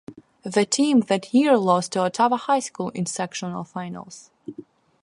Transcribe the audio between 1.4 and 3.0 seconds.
lost to Ottawa High School